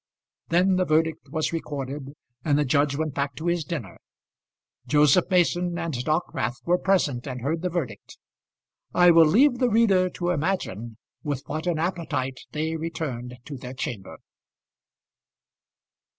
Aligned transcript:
Then 0.49 0.77
the 0.77 0.85
verdict 0.85 1.29
was 1.29 1.53
recorded, 1.53 2.13
and 2.43 2.57
the 2.57 2.65
judge 2.65 2.95
went 2.95 3.13
back 3.13 3.35
to 3.35 3.45
his 3.45 3.63
dinner. 3.63 3.99
Joseph 4.87 5.29
Mason 5.29 5.77
and 5.77 5.93
Dockwrath 5.93 6.55
were 6.65 6.79
present 6.79 7.27
and 7.27 7.41
heard 7.41 7.61
the 7.61 7.69
verdict. 7.69 8.17
I 8.95 9.11
will 9.11 9.27
leave 9.27 9.59
the 9.59 9.69
reader 9.69 10.09
to 10.09 10.31
imagine 10.31 10.97
with 11.21 11.43
what 11.45 11.67
an 11.67 11.77
appetite 11.77 12.39
they 12.51 12.75
returned 12.75 13.35
to 13.45 13.57
their 13.57 13.75
chamber. 13.75 14.17